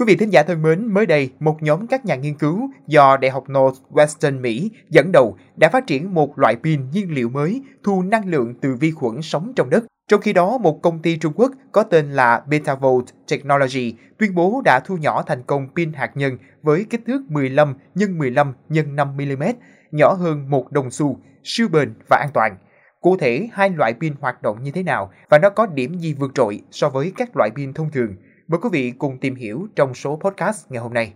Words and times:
Quý 0.00 0.06
vị 0.06 0.16
thính 0.16 0.32
giả 0.32 0.42
thân 0.42 0.62
mến, 0.62 0.94
mới 0.94 1.06
đây, 1.06 1.30
một 1.40 1.62
nhóm 1.62 1.86
các 1.86 2.04
nhà 2.04 2.14
nghiên 2.14 2.34
cứu 2.34 2.70
do 2.86 3.16
Đại 3.16 3.30
học 3.30 3.44
Northwestern 3.48 4.40
Mỹ 4.40 4.70
dẫn 4.88 5.12
đầu 5.12 5.36
đã 5.56 5.68
phát 5.68 5.86
triển 5.86 6.14
một 6.14 6.38
loại 6.38 6.56
pin 6.56 6.90
nhiên 6.90 7.14
liệu 7.14 7.28
mới 7.28 7.62
thu 7.84 8.02
năng 8.02 8.28
lượng 8.28 8.54
từ 8.60 8.74
vi 8.74 8.90
khuẩn 8.90 9.22
sống 9.22 9.52
trong 9.56 9.70
đất. 9.70 9.84
Trong 10.08 10.20
khi 10.20 10.32
đó, 10.32 10.58
một 10.58 10.82
công 10.82 11.02
ty 11.02 11.16
Trung 11.16 11.32
Quốc 11.36 11.52
có 11.72 11.82
tên 11.82 12.10
là 12.12 12.42
Betavolt 12.46 13.04
Technology 13.30 13.94
tuyên 14.18 14.34
bố 14.34 14.62
đã 14.64 14.80
thu 14.84 14.96
nhỏ 14.96 15.22
thành 15.22 15.42
công 15.42 15.68
pin 15.76 15.92
hạt 15.92 16.10
nhân 16.14 16.38
với 16.62 16.86
kích 16.90 17.00
thước 17.06 17.22
15 17.28 17.74
x 17.94 18.02
15 18.08 18.52
x 18.70 18.74
5 18.86 19.16
mm, 19.16 19.42
nhỏ 19.90 20.12
hơn 20.12 20.50
một 20.50 20.72
đồng 20.72 20.90
xu, 20.90 21.18
siêu 21.44 21.68
bền 21.68 21.94
và 22.08 22.16
an 22.16 22.30
toàn. 22.34 22.56
Cụ 23.00 23.16
thể, 23.16 23.48
hai 23.52 23.70
loại 23.70 23.94
pin 24.00 24.14
hoạt 24.20 24.42
động 24.42 24.62
như 24.62 24.70
thế 24.70 24.82
nào 24.82 25.10
và 25.28 25.38
nó 25.38 25.50
có 25.50 25.66
điểm 25.66 25.98
gì 25.98 26.14
vượt 26.14 26.30
trội 26.34 26.60
so 26.70 26.88
với 26.88 27.12
các 27.16 27.36
loại 27.36 27.50
pin 27.56 27.72
thông 27.72 27.90
thường? 27.90 28.16
Mời 28.50 28.58
quý 28.62 28.68
vị 28.72 28.92
cùng 28.98 29.18
tìm 29.18 29.34
hiểu 29.34 29.66
trong 29.76 29.94
số 29.94 30.16
podcast 30.16 30.70
ngày 30.70 30.82
hôm 30.82 30.94
nay. 30.94 31.14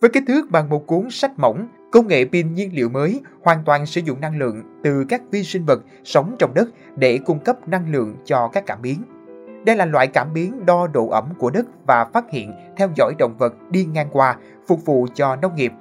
Với 0.00 0.10
kích 0.12 0.22
thước 0.28 0.50
bằng 0.50 0.68
một 0.68 0.86
cuốn 0.86 1.10
sách 1.10 1.38
mỏng, 1.38 1.68
công 1.92 2.08
nghệ 2.08 2.24
pin 2.24 2.54
nhiên 2.54 2.70
liệu 2.74 2.88
mới 2.88 3.20
hoàn 3.42 3.64
toàn 3.64 3.86
sử 3.86 4.00
dụng 4.00 4.20
năng 4.20 4.38
lượng 4.38 4.62
từ 4.84 5.04
các 5.08 5.22
vi 5.30 5.42
sinh 5.44 5.64
vật 5.64 5.80
sống 6.04 6.36
trong 6.38 6.54
đất 6.54 6.68
để 6.96 7.18
cung 7.26 7.38
cấp 7.38 7.68
năng 7.68 7.92
lượng 7.92 8.16
cho 8.24 8.48
các 8.52 8.66
cảm 8.66 8.82
biến. 8.82 9.02
Đây 9.66 9.76
là 9.76 9.84
loại 9.84 10.06
cảm 10.06 10.32
biến 10.34 10.66
đo 10.66 10.86
độ 10.86 11.08
ẩm 11.08 11.32
của 11.38 11.50
đất 11.50 11.66
và 11.86 12.04
phát 12.04 12.30
hiện 12.30 12.52
theo 12.76 12.88
dõi 12.96 13.14
động 13.18 13.36
vật 13.38 13.54
đi 13.70 13.84
ngang 13.84 14.08
qua, 14.12 14.36
phục 14.68 14.84
vụ 14.84 15.06
cho 15.14 15.36
nông 15.36 15.54
nghiệp 15.54 15.72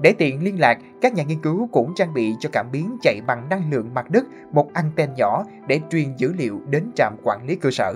để 0.00 0.12
tiện 0.12 0.44
liên 0.44 0.60
lạc, 0.60 0.78
các 1.00 1.14
nhà 1.14 1.22
nghiên 1.22 1.42
cứu 1.42 1.68
cũng 1.72 1.94
trang 1.94 2.14
bị 2.14 2.34
cho 2.40 2.48
cảm 2.52 2.66
biến 2.72 2.96
chạy 3.02 3.20
bằng 3.26 3.48
năng 3.48 3.70
lượng 3.70 3.94
mặt 3.94 4.10
đất 4.10 4.24
một 4.52 4.72
anten 4.72 5.10
nhỏ 5.16 5.44
để 5.66 5.80
truyền 5.90 6.16
dữ 6.16 6.32
liệu 6.38 6.60
đến 6.68 6.90
trạm 6.96 7.16
quản 7.22 7.46
lý 7.46 7.54
cơ 7.56 7.70
sở. 7.70 7.94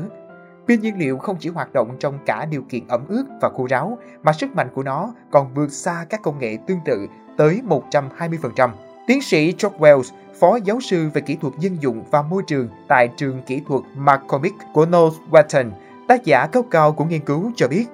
Pin 0.68 0.80
nhiên 0.80 0.98
liệu 0.98 1.18
không 1.18 1.36
chỉ 1.40 1.48
hoạt 1.48 1.72
động 1.72 1.96
trong 1.98 2.18
cả 2.26 2.46
điều 2.50 2.62
kiện 2.62 2.88
ẩm 2.88 3.04
ướt 3.08 3.24
và 3.42 3.50
khô 3.56 3.66
ráo, 3.70 3.98
mà 4.22 4.32
sức 4.32 4.56
mạnh 4.56 4.68
của 4.74 4.82
nó 4.82 5.14
còn 5.30 5.54
vượt 5.54 5.72
xa 5.72 6.06
các 6.10 6.22
công 6.22 6.38
nghệ 6.38 6.58
tương 6.66 6.80
tự 6.84 7.06
tới 7.36 7.60
120%. 7.90 8.70
Tiến 9.06 9.22
sĩ 9.22 9.46
George 9.46 9.78
Wells, 9.78 10.12
phó 10.40 10.58
giáo 10.64 10.80
sư 10.80 11.08
về 11.14 11.20
kỹ 11.20 11.36
thuật 11.40 11.54
dân 11.58 11.82
dụng 11.82 12.04
và 12.10 12.22
môi 12.22 12.42
trường 12.46 12.68
tại 12.88 13.08
trường 13.16 13.42
kỹ 13.42 13.62
thuật 13.68 13.82
McCormick 13.96 14.56
của 14.74 14.86
Northwestern, 14.86 15.70
tác 16.08 16.24
giả 16.24 16.46
cấp 16.46 16.64
cao 16.70 16.92
của 16.92 17.04
nghiên 17.04 17.20
cứu 17.20 17.52
cho 17.56 17.68
biết, 17.68 17.84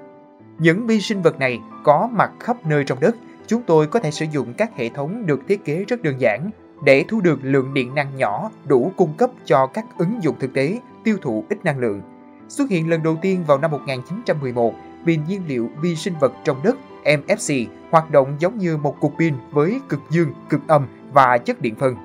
những 0.58 0.86
vi 0.86 1.00
sinh 1.00 1.22
vật 1.22 1.38
này 1.38 1.58
có 1.84 2.08
mặt 2.12 2.30
khắp 2.40 2.66
nơi 2.66 2.84
trong 2.84 3.00
đất– 3.00 3.16
chúng 3.50 3.62
tôi 3.62 3.86
có 3.86 4.00
thể 4.00 4.10
sử 4.10 4.26
dụng 4.32 4.54
các 4.54 4.76
hệ 4.76 4.88
thống 4.88 5.26
được 5.26 5.40
thiết 5.48 5.64
kế 5.64 5.84
rất 5.84 6.02
đơn 6.02 6.20
giản 6.20 6.50
để 6.84 7.04
thu 7.08 7.20
được 7.20 7.38
lượng 7.42 7.74
điện 7.74 7.94
năng 7.94 8.16
nhỏ 8.16 8.50
đủ 8.66 8.92
cung 8.96 9.12
cấp 9.16 9.30
cho 9.44 9.66
các 9.66 9.84
ứng 9.98 10.22
dụng 10.22 10.36
thực 10.40 10.52
tế 10.54 10.78
tiêu 11.04 11.16
thụ 11.22 11.44
ít 11.48 11.64
năng 11.64 11.78
lượng. 11.78 12.02
Xuất 12.48 12.70
hiện 12.70 12.90
lần 12.90 13.02
đầu 13.02 13.16
tiên 13.22 13.44
vào 13.46 13.58
năm 13.58 13.70
1911, 13.70 14.74
pin 15.06 15.20
nhiên 15.28 15.42
liệu 15.48 15.70
vi 15.82 15.96
sinh 15.96 16.14
vật 16.20 16.32
trong 16.44 16.62
đất 16.62 16.76
MFC 17.04 17.66
hoạt 17.90 18.10
động 18.10 18.36
giống 18.38 18.58
như 18.58 18.76
một 18.76 19.00
cục 19.00 19.12
pin 19.18 19.34
với 19.50 19.80
cực 19.88 20.00
dương, 20.10 20.34
cực 20.48 20.60
âm 20.68 20.86
và 21.12 21.38
chất 21.38 21.60
điện 21.60 21.74
phân. 21.74 21.96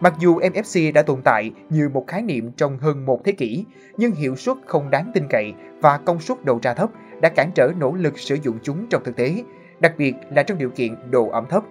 Mặc 0.00 0.14
dù 0.18 0.40
MFC 0.40 0.92
đã 0.92 1.02
tồn 1.02 1.22
tại 1.22 1.50
như 1.70 1.88
một 1.88 2.04
khái 2.06 2.22
niệm 2.22 2.52
trong 2.56 2.78
hơn 2.78 3.06
một 3.06 3.24
thế 3.24 3.32
kỷ, 3.32 3.64
nhưng 3.96 4.14
hiệu 4.14 4.36
suất 4.36 4.56
không 4.66 4.90
đáng 4.90 5.10
tin 5.14 5.24
cậy 5.30 5.54
và 5.80 5.98
công 5.98 6.20
suất 6.20 6.44
đầu 6.44 6.58
ra 6.62 6.74
thấp 6.74 6.90
đã 7.20 7.28
cản 7.28 7.50
trở 7.54 7.72
nỗ 7.78 7.92
lực 7.92 8.18
sử 8.18 8.34
dụng 8.42 8.58
chúng 8.62 8.86
trong 8.90 9.04
thực 9.04 9.16
tế, 9.16 9.42
đặc 9.80 9.94
biệt 9.98 10.14
là 10.30 10.42
trong 10.42 10.58
điều 10.58 10.70
kiện 10.70 11.10
độ 11.10 11.28
ẩm 11.28 11.46
thấp. 11.50 11.62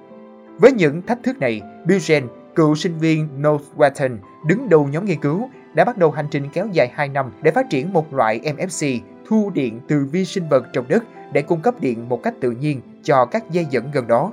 Với 0.59 0.71
những 0.71 1.01
thách 1.01 1.23
thức 1.23 1.39
này, 1.39 1.61
Bill 1.85 1.99
Jen, 1.99 2.27
cựu 2.55 2.75
sinh 2.75 2.97
viên 2.99 3.27
Northwestern, 3.41 4.17
đứng 4.47 4.69
đầu 4.69 4.87
nhóm 4.91 5.05
nghiên 5.05 5.21
cứu, 5.21 5.49
đã 5.73 5.85
bắt 5.85 5.97
đầu 5.97 6.11
hành 6.11 6.27
trình 6.31 6.49
kéo 6.53 6.67
dài 6.71 6.91
2 6.93 7.09
năm 7.09 7.31
để 7.41 7.51
phát 7.51 7.69
triển 7.69 7.93
một 7.93 8.13
loại 8.13 8.39
MFC 8.43 8.99
thu 9.27 9.51
điện 9.53 9.79
từ 9.87 10.07
vi 10.11 10.25
sinh 10.25 10.49
vật 10.49 10.65
trong 10.73 10.87
đất 10.87 11.03
để 11.33 11.41
cung 11.41 11.61
cấp 11.61 11.75
điện 11.79 12.09
một 12.09 12.23
cách 12.23 12.33
tự 12.39 12.51
nhiên 12.51 12.81
cho 13.03 13.25
các 13.25 13.51
dây 13.51 13.65
dẫn 13.69 13.91
gần 13.91 14.07
đó. 14.07 14.31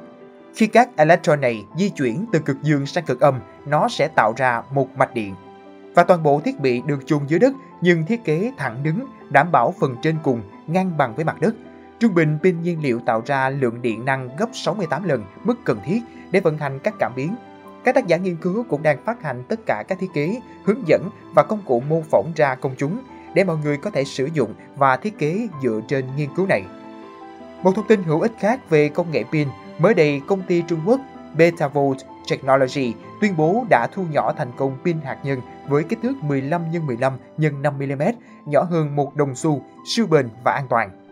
Khi 0.54 0.66
các 0.66 0.88
electron 0.97 1.41
này 1.41 1.65
di 1.78 1.88
chuyển 1.88 2.26
từ 2.32 2.38
cực 2.38 2.56
dương 2.62 2.87
sang 2.87 3.04
cực 3.04 3.20
âm, 3.20 3.41
nó 3.66 3.88
sẽ 3.88 4.09
tạo 4.09 4.34
ra 4.37 4.62
một 4.72 4.88
mạch 4.97 5.15
điện. 5.15 5.34
Và 5.94 6.04
toàn 6.04 6.22
bộ 6.22 6.41
thiết 6.41 6.60
bị 6.60 6.82
được 6.87 7.06
chôn 7.06 7.20
dưới 7.26 7.38
đất 7.38 7.53
nhưng 7.81 8.06
thiết 8.06 8.25
kế 8.25 8.53
thẳng 8.59 8.82
đứng, 8.82 9.06
đảm 9.31 9.53
bảo 9.53 9.75
phần 9.81 9.97
trên 10.03 10.16
cùng 10.22 10.43
ngang 10.66 10.97
bằng 10.97 11.15
với 11.15 11.25
mặt 11.25 11.41
đất 11.41 11.54
Trung 12.04 12.15
bình 12.15 12.38
pin 12.42 12.62
nhiên 12.62 12.82
liệu 12.82 13.00
tạo 13.06 13.22
ra 13.26 13.50
lượng 13.50 13.82
điện 13.82 14.04
năng 14.04 14.37
gấp 14.37 14.47
68 14.53 15.04
lần 15.04 15.25
mức 15.44 15.54
cần 15.65 15.81
thiết 15.84 16.00
để 16.31 16.41
vận 16.41 16.59
hành 16.59 16.78
các 16.78 16.94
cảm 16.98 17.12
biến. 17.16 17.37
Các 17.84 17.94
tác 17.94 18.06
giả 18.06 18.16
nghiên 18.16 18.37
cứu 18.37 18.65
cũng 18.69 18.82
đang 18.82 19.04
phát 19.04 19.22
hành 19.22 19.42
tất 19.48 19.60
cả 19.66 19.84
các 19.88 19.98
thiết 19.98 20.10
kế, 20.14 20.41
hướng 20.64 20.88
dẫn 20.88 21.10
và 21.34 21.43
công 21.43 21.62
cụ 21.66 21.82
mô 21.88 22.03
phỏng 22.10 22.32
ra 22.37 22.54
công 22.54 22.75
chúng 22.78 22.98
để 23.34 23.44
mọi 23.44 23.56
người 23.56 23.76
có 23.76 23.91
thể 23.91 24.04
sử 24.04 24.28
dụng 24.34 24.54
và 24.76 24.97
thiết 24.97 25.19
kế 25.19 25.48
dựa 25.62 25.81
trên 25.88 26.04
nghiên 26.16 26.28
cứu 26.37 26.47
này. 26.47 26.62
Một 27.62 27.72
thông 27.75 27.87
tin 27.88 28.03
hữu 28.03 28.20
ích 28.20 28.32
khác 28.38 28.70
về 28.70 28.88
công 28.88 29.10
nghệ 29.10 29.25
pin, 29.32 29.48
mới 29.78 29.94
đây 29.94 30.20
công 30.26 30.43
ty 30.43 30.62
Trung 30.69 30.81
Quốc 30.87 31.00
Betavolt 31.37 31.98
Technology 32.31 32.94
tuyên 33.20 33.37
bố 33.37 33.64
đã 33.70 33.87
thu 33.93 34.04
nhỏ 34.12 34.32
thành 34.32 34.53
công 34.56 34.76
pin 34.84 35.00
hạt 35.00 35.19
nhân 35.22 35.41
với 35.69 35.84
kích 35.84 35.98
thước 36.03 36.14
15 36.22 36.62
x 36.72 36.76
15 36.87 37.12
x 37.38 37.43
5 37.60 37.78
mm, 37.78 38.03
nhỏ 38.47 38.62
hơn 38.62 38.97
một 38.97 39.16
đồng 39.16 39.34
xu, 39.34 39.62
siêu 39.87 40.06
bền 40.06 40.28
và 40.44 40.53
an 40.53 40.66
toàn. 40.69 41.03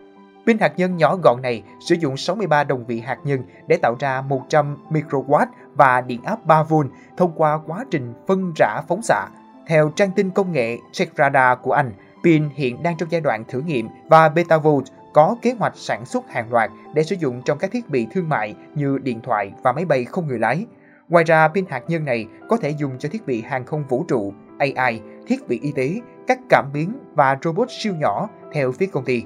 Pin 0.45 0.57
hạt 0.59 0.73
nhân 0.77 0.97
nhỏ 0.97 1.15
gọn 1.15 1.41
này 1.41 1.63
sử 1.79 1.95
dụng 1.95 2.17
63 2.17 2.63
đồng 2.63 2.85
vị 2.85 2.99
hạt 2.99 3.17
nhân 3.23 3.43
để 3.67 3.77
tạo 3.81 3.95
ra 3.99 4.21
100 4.21 4.77
microwatt 4.89 5.45
và 5.75 6.01
điện 6.01 6.23
áp 6.23 6.47
3V 6.47 6.87
thông 7.17 7.31
qua 7.35 7.59
quá 7.67 7.85
trình 7.91 8.13
phân 8.27 8.53
rã 8.55 8.81
phóng 8.87 9.01
xạ. 9.01 9.27
Theo 9.67 9.89
trang 9.95 10.11
tin 10.11 10.29
công 10.29 10.51
nghệ 10.51 10.77
Checkradar 10.91 11.57
của 11.61 11.71
Anh, 11.71 11.91
pin 12.23 12.49
hiện 12.53 12.83
đang 12.83 12.97
trong 12.97 13.11
giai 13.11 13.21
đoạn 13.21 13.43
thử 13.47 13.61
nghiệm 13.61 13.87
và 14.09 14.29
Betavolt 14.29 14.85
có 15.13 15.35
kế 15.41 15.51
hoạch 15.59 15.73
sản 15.75 16.05
xuất 16.05 16.29
hàng 16.29 16.51
loạt 16.51 16.71
để 16.93 17.03
sử 17.03 17.15
dụng 17.15 17.41
trong 17.45 17.57
các 17.57 17.71
thiết 17.71 17.89
bị 17.89 18.07
thương 18.11 18.29
mại 18.29 18.55
như 18.75 18.97
điện 19.03 19.19
thoại 19.21 19.51
và 19.63 19.71
máy 19.71 19.85
bay 19.85 20.05
không 20.05 20.27
người 20.27 20.39
lái. 20.39 20.65
Ngoài 21.09 21.23
ra, 21.23 21.47
pin 21.47 21.65
hạt 21.69 21.83
nhân 21.87 22.05
này 22.05 22.27
có 22.49 22.57
thể 22.57 22.69
dùng 22.69 22.91
cho 22.99 23.09
thiết 23.09 23.25
bị 23.25 23.41
hàng 23.41 23.65
không 23.65 23.83
vũ 23.89 24.05
trụ, 24.07 24.33
AI, 24.57 25.01
thiết 25.27 25.47
bị 25.47 25.59
y 25.63 25.71
tế, 25.71 25.99
các 26.27 26.39
cảm 26.49 26.65
biến 26.73 26.93
và 27.15 27.37
robot 27.43 27.67
siêu 27.71 27.93
nhỏ 27.95 28.29
theo 28.53 28.71
phía 28.71 28.85
công 28.85 29.05
ty. 29.05 29.23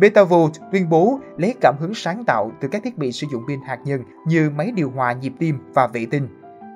Betavolt 0.00 0.52
tuyên 0.72 0.88
bố 0.88 1.20
lấy 1.36 1.54
cảm 1.60 1.74
hứng 1.80 1.94
sáng 1.94 2.24
tạo 2.24 2.52
từ 2.60 2.68
các 2.68 2.82
thiết 2.84 2.98
bị 2.98 3.12
sử 3.12 3.26
dụng 3.32 3.42
pin 3.48 3.60
hạt 3.60 3.78
nhân 3.84 4.02
như 4.26 4.50
máy 4.50 4.72
điều 4.74 4.90
hòa 4.90 5.12
nhịp 5.12 5.32
tim 5.38 5.58
và 5.74 5.86
vệ 5.86 6.06
tinh. 6.10 6.28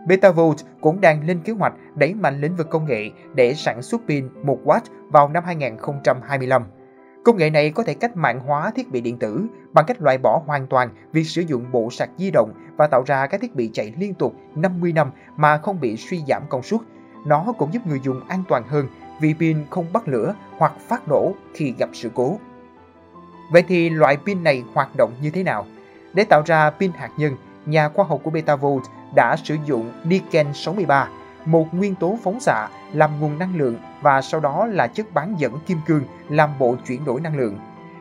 Betavolt 0.06 0.56
cũng 0.80 1.00
đang 1.00 1.26
lên 1.26 1.40
kế 1.44 1.52
hoạch 1.52 1.72
đẩy 1.94 2.14
mạnh 2.14 2.40
lĩnh 2.40 2.56
vực 2.56 2.70
công 2.70 2.84
nghệ 2.84 3.10
để 3.34 3.54
sản 3.54 3.82
xuất 3.82 4.00
pin 4.08 4.28
1W 4.44 4.80
vào 5.08 5.28
năm 5.28 5.44
2025. 5.46 6.64
Công 7.24 7.36
nghệ 7.36 7.50
này 7.50 7.70
có 7.70 7.82
thể 7.82 7.94
cách 7.94 8.16
mạng 8.16 8.40
hóa 8.40 8.70
thiết 8.70 8.90
bị 8.90 9.00
điện 9.00 9.18
tử 9.18 9.46
bằng 9.72 9.84
cách 9.88 10.02
loại 10.02 10.18
bỏ 10.18 10.42
hoàn 10.46 10.66
toàn 10.66 10.88
việc 11.12 11.24
sử 11.24 11.42
dụng 11.42 11.72
bộ 11.72 11.90
sạc 11.90 12.10
di 12.18 12.30
động 12.30 12.52
và 12.76 12.86
tạo 12.86 13.02
ra 13.06 13.26
các 13.26 13.40
thiết 13.40 13.54
bị 13.54 13.70
chạy 13.72 13.92
liên 13.98 14.14
tục 14.14 14.34
50 14.54 14.92
năm 14.92 15.10
mà 15.36 15.58
không 15.58 15.80
bị 15.80 15.96
suy 15.96 16.22
giảm 16.28 16.42
công 16.48 16.62
suất. 16.62 16.80
Nó 17.26 17.52
cũng 17.58 17.72
giúp 17.72 17.86
người 17.86 18.00
dùng 18.04 18.20
an 18.28 18.42
toàn 18.48 18.62
hơn 18.66 18.86
vì 19.20 19.34
pin 19.34 19.56
không 19.70 19.86
bắt 19.92 20.08
lửa 20.08 20.34
hoặc 20.58 20.72
phát 20.88 21.08
nổ 21.08 21.34
khi 21.54 21.74
gặp 21.78 21.88
sự 21.92 22.10
cố. 22.14 22.38
Vậy 23.52 23.62
thì 23.68 23.90
loại 23.90 24.16
pin 24.16 24.44
này 24.44 24.64
hoạt 24.74 24.96
động 24.96 25.12
như 25.22 25.30
thế 25.30 25.42
nào? 25.42 25.66
Để 26.14 26.24
tạo 26.24 26.42
ra 26.46 26.70
pin 26.70 26.92
hạt 26.92 27.10
nhân, 27.16 27.36
nhà 27.66 27.88
khoa 27.88 28.04
học 28.04 28.20
của 28.22 28.30
Betavolt 28.30 28.82
đã 29.14 29.36
sử 29.44 29.56
dụng 29.66 29.92
Niken 30.04 30.46
63, 30.54 31.08
một 31.44 31.74
nguyên 31.74 31.94
tố 31.94 32.18
phóng 32.22 32.40
xạ 32.40 32.68
làm 32.92 33.20
nguồn 33.20 33.38
năng 33.38 33.56
lượng 33.56 33.76
và 34.02 34.22
sau 34.22 34.40
đó 34.40 34.66
là 34.66 34.86
chất 34.86 35.14
bán 35.14 35.34
dẫn 35.38 35.58
kim 35.66 35.78
cương 35.86 36.04
làm 36.28 36.50
bộ 36.58 36.76
chuyển 36.86 37.04
đổi 37.04 37.20
năng 37.20 37.36
lượng. 37.36 37.58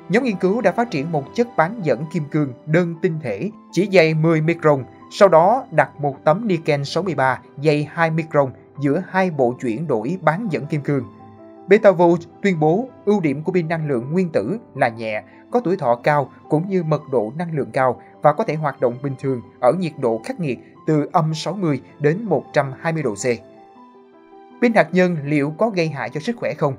Nhóm 0.09 0.23
nghiên 0.23 0.35
cứu 0.35 0.61
đã 0.61 0.71
phát 0.71 0.91
triển 0.91 1.11
một 1.11 1.23
chất 1.35 1.47
bán 1.57 1.79
dẫn 1.83 2.05
kim 2.11 2.25
cương 2.25 2.53
đơn 2.65 2.95
tinh 3.01 3.19
thể 3.23 3.51
chỉ 3.71 3.89
dày 3.91 4.13
10 4.13 4.41
micron, 4.41 4.83
sau 5.11 5.29
đó 5.29 5.65
đặt 5.71 5.89
một 5.99 6.17
tấm 6.23 6.47
Niken 6.47 6.85
63 6.85 7.39
dày 7.63 7.87
2 7.91 8.11
micron 8.11 8.51
giữa 8.81 9.03
hai 9.09 9.31
bộ 9.31 9.55
chuyển 9.61 9.87
đổi 9.87 10.17
bán 10.21 10.47
dẫn 10.51 10.65
kim 10.65 10.81
cương. 10.81 11.03
Betavolt 11.71 12.21
tuyên 12.41 12.59
bố 12.59 12.89
ưu 13.05 13.21
điểm 13.21 13.43
của 13.43 13.51
pin 13.51 13.67
năng 13.67 13.87
lượng 13.87 14.11
nguyên 14.11 14.29
tử 14.29 14.57
là 14.75 14.89
nhẹ, 14.89 15.23
có 15.51 15.59
tuổi 15.59 15.77
thọ 15.77 15.95
cao 15.95 16.31
cũng 16.49 16.69
như 16.69 16.83
mật 16.83 17.01
độ 17.11 17.33
năng 17.37 17.55
lượng 17.55 17.69
cao 17.73 18.01
và 18.21 18.33
có 18.33 18.43
thể 18.43 18.55
hoạt 18.55 18.81
động 18.81 18.97
bình 19.03 19.13
thường 19.19 19.41
ở 19.59 19.73
nhiệt 19.73 19.91
độ 19.99 20.21
khắc 20.25 20.39
nghiệt 20.39 20.59
từ 20.87 21.09
âm 21.11 21.33
60 21.33 21.81
đến 21.99 22.23
120 22.23 23.03
độ 23.03 23.15
C. 23.15 23.25
Pin 24.61 24.73
hạt 24.73 24.87
nhân 24.91 25.17
liệu 25.23 25.53
có 25.57 25.69
gây 25.69 25.87
hại 25.87 26.09
cho 26.09 26.19
sức 26.19 26.35
khỏe 26.37 26.53
không? 26.53 26.75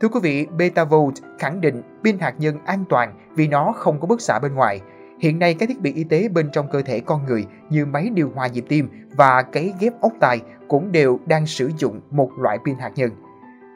Thưa 0.00 0.08
quý 0.08 0.20
vị, 0.22 0.46
Betavolt 0.46 1.14
khẳng 1.38 1.60
định 1.60 1.82
pin 2.04 2.18
hạt 2.18 2.34
nhân 2.38 2.58
an 2.64 2.84
toàn 2.88 3.14
vì 3.34 3.48
nó 3.48 3.72
không 3.76 4.00
có 4.00 4.06
bức 4.06 4.20
xạ 4.20 4.38
bên 4.38 4.54
ngoài. 4.54 4.80
Hiện 5.20 5.38
nay 5.38 5.54
các 5.54 5.68
thiết 5.68 5.80
bị 5.80 5.92
y 5.92 6.04
tế 6.04 6.28
bên 6.28 6.50
trong 6.52 6.68
cơ 6.72 6.82
thể 6.82 7.00
con 7.00 7.26
người 7.26 7.46
như 7.70 7.86
máy 7.86 8.10
điều 8.14 8.30
hòa 8.34 8.46
nhịp 8.46 8.64
tim 8.68 8.88
và 9.16 9.42
cấy 9.42 9.74
ghép 9.80 10.00
ốc 10.00 10.12
tai 10.20 10.40
cũng 10.68 10.92
đều 10.92 11.18
đang 11.26 11.46
sử 11.46 11.70
dụng 11.78 12.00
một 12.10 12.30
loại 12.38 12.58
pin 12.64 12.74
hạt 12.78 12.92
nhân. 12.96 13.10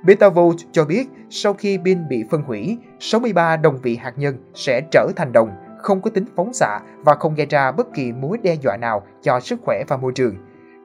Betavolt 0.05 0.57
cho 0.73 0.85
biết 0.85 1.09
sau 1.31 1.55
khi 1.55 1.79
pin 1.85 2.09
bị 2.09 2.25
phân 2.31 2.43
hủy, 2.43 2.79
63 3.01 3.57
đồng 3.57 3.79
vị 3.83 3.97
hạt 3.97 4.13
nhân 4.17 4.37
sẽ 4.55 4.81
trở 4.91 5.09
thành 5.17 5.33
đồng, 5.33 5.51
không 5.79 6.03
có 6.03 6.11
tính 6.11 6.25
phóng 6.37 6.53
xạ 6.53 6.81
và 7.05 7.15
không 7.15 7.35
gây 7.35 7.47
ra 7.47 7.73
bất 7.73 7.95
kỳ 7.95 8.13
mối 8.13 8.39
đe 8.43 8.55
dọa 8.55 8.77
nào 8.77 9.07
cho 9.23 9.41
sức 9.41 9.61
khỏe 9.63 9.85
và 9.89 9.97
môi 9.97 10.13
trường. 10.15 10.37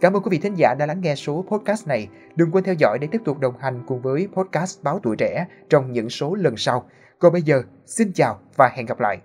Cảm 0.02 0.14
ơn 0.14 0.24
quý 0.24 0.30
vị 0.32 0.38
thính 0.38 0.56
giả 0.58 0.74
đã 0.80 0.86
lắng 0.86 1.02
nghe 1.02 1.16
số 1.16 1.46
podcast 1.48 1.88
này. 1.88 2.08
Đừng 2.36 2.52
quên 2.52 2.64
theo 2.64 2.76
dõi 2.80 2.98
để 3.02 3.08
tiếp 3.12 3.22
tục 3.26 3.40
đồng 3.40 3.58
hành 3.60 3.84
cùng 3.88 4.02
với 4.02 4.28
podcast 4.34 4.84
Báo 4.84 5.00
Tuổi 5.04 5.16
Trẻ 5.16 5.46
trong 5.70 5.92
những 5.92 6.10
số 6.10 6.36
lần 6.36 6.58
sau. 6.58 6.90
Còn 7.20 7.34
bây 7.34 7.42
giờ, 7.42 7.62
xin 7.86 8.12
chào 8.14 8.40
và 8.56 8.70
hẹn 8.76 8.86
gặp 8.86 9.00
lại. 9.00 9.20